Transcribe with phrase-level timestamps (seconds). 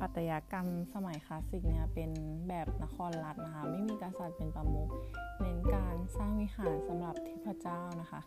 [0.00, 2.10] ปัตยกรรมสมัยคลาสสิกเนี่ยเป็น
[2.48, 4.90] แบบนครรัฐนะคะ ไม่มีกษัตริย์เป็นประมุข
[5.40, 8.20] เน้นการสร้างวิหารสำหรับเทพเจ้านะคะ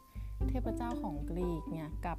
[0.49, 2.17] เทพเจ้าของกรีกเนี่ยกับ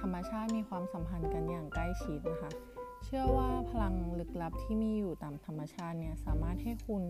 [0.00, 2.52] ธรรมชาติมีความสัมพันธ์กันอย่างใกล้ชิดนะคะ
[3.04, 7.04] เชื่อว่าพลังลึกลับที่มีอยู่ตามธรรมชาติเนี่ยสามารถให้คุณ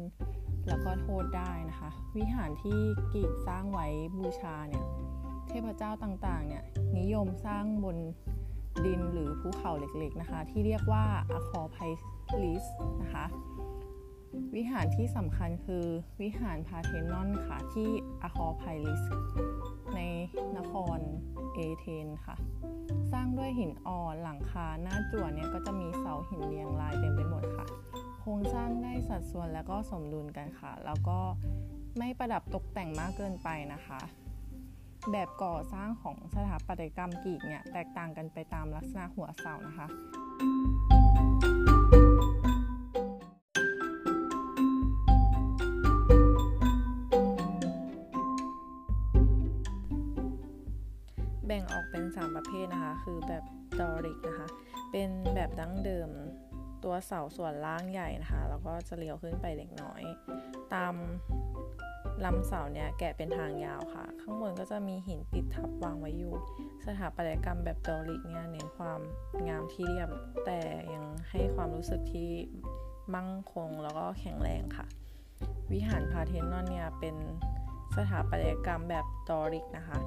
[0.68, 2.78] แล้วก็โทษได้นะคะ วิหารที่
[3.12, 3.86] กรีกสร้างไว้
[4.18, 4.84] บูชาเนี่ย
[5.48, 6.62] เทพเจ้าต่างๆเนี่ย
[6.98, 7.96] นิยมสร้างบน
[8.86, 11.76] ดินหรือภูเขาเล็กๆนะคะ ที่เรียกว่าอะคอไพ
[12.42, 12.64] ลิส
[13.02, 13.24] นะคะ
[14.56, 15.84] วิหารที่สำคัญคือ
[16.22, 17.90] วิหารพาเทนอนค่ะที่
[18.22, 19.02] อะคอไพลิส
[19.94, 20.00] ใน
[20.56, 20.98] นคร
[21.54, 22.36] เอเธนค่ะ
[23.12, 27.66] สร้างด้วยหินอ่อนหลังคาหน้าจั่วเนี่ยก็จะมีเสาหินเรียงรายเต็มไปหมดค่ะ
[28.20, 31.18] โครงสร้างได้สัดส่วนแล้วก็สมดุลกันค่ะ แล้วก็
[31.98, 34.00] ไม่ประดับตกแต่งมากเกินไปนะคะ
[35.12, 39.86] แบบก่อสร้างของสถาปัตยกรรมกรีกเนี่ยแตกต่างกันไปตามลักษณะหัวเสานะคะ
[51.46, 53.44] แบ่งออกเป็น 3 ประเภทนะคะ คือแบบ
[53.80, 54.48] ดอริกนะคะ
[54.90, 56.08] เป็นแบบดั้งเดิม
[56.84, 60.02] ตัวเสาส่วนล่างใหญ่นะคะ แล้วก็จะเลี้ยวขึ้นไปเล็กน้อย
[60.74, 60.94] ตาม
[62.24, 66.34] ลำเสาเนี่ยแกะเป็นทางยาวค่ะ ข้างบนก็จะมีหินปิดทับวางไว้อยู่
[66.86, 69.00] สถาปัตยกรรมแบบดอริกเนี่ยเน้นความ
[69.48, 70.10] งามที่เรียบ
[70.44, 70.58] แต่
[70.94, 72.30] ยังให้ความรู้สึกที่
[73.14, 74.86] มั่นคงแล้วก็แข็งแรงค่ะ
[75.72, 77.16] วิหารพาร์เธนอนเนี่ยเป็น
[77.96, 79.98] สถาปัตยกรรมแบบดอริกนะคะ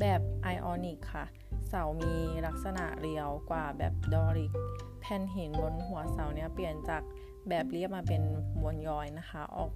[0.00, 1.24] แบบไอออนิกค่ะ
[1.68, 2.14] เสามี
[2.46, 4.52] ลักษณะเรียวกว่าแบบดอริก
[5.00, 7.02] แผ่นหินบนหัวเสาเนี่ยเปลี่ยนจาก
[7.48, 8.22] แบบเรียบมาเป็น
[8.60, 9.70] ม้วนย้อยนะคะ ออก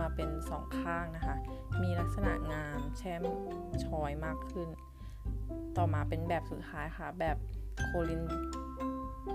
[0.00, 1.36] มาเป็นสองข้างนะคะ
[1.82, 3.22] มีลักษณะงามแช่ม
[3.84, 4.68] ช้อยมากขึ้น
[5.76, 7.36] ต่อมาเป็นแบบสุดท้ายค่ะ แบบ
[7.84, 8.22] โคริน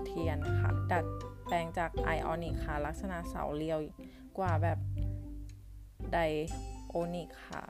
[0.04, 1.04] เธียนค่ะ ดัด
[1.46, 3.78] แปลงจากไอออนิกค่ะ ลักษณะเสาเรียว
[4.38, 4.78] กว่าแบบ
[6.12, 6.18] ไอ
[6.88, 7.62] ออนิกค่ะ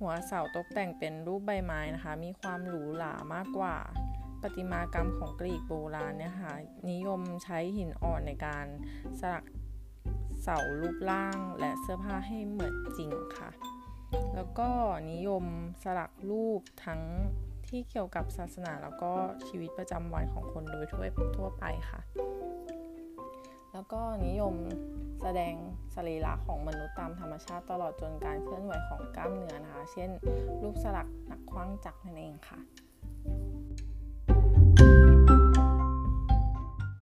[0.00, 3.76] หัวเสาตกแต่งเป็นรูปใบไม้นะคะ มีความหรูหรามากกว่า
[4.42, 6.54] ประติมากรรมของกรีกโบราณเนี่ยค่ะ
[6.90, 8.66] นิยมใช้หินอ่อนในการ
[9.20, 9.44] สลัก
[10.42, 13.50] เสารูปร่างและเสื้อผ้าให้เหมือนจริงค่ะ
[14.34, 14.68] แล้วก็
[15.10, 15.44] นิยม
[15.82, 17.02] สลักรูปทั้ง
[17.68, 19.12] ที่เกี่ยวกับศาสนาแล้วก็
[19.48, 21.04] ชีวิตประจำวันของคนโดยทั่ว
[21.36, 22.00] ทั่วไปค่ะ
[23.78, 24.54] แล้วก็นิยม
[25.22, 25.54] แสดง
[25.94, 30.10] สรีระของมนุษย์ตามธรรมชาติตลอดจนการเคลื่อนไหวของกล้ามเนื้อนะคะ เช่น
[30.62, 32.58] รูปสลักหนักคว้างจักนั่นเองค่ะ